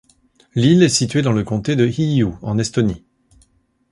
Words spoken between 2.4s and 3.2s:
en Estonie.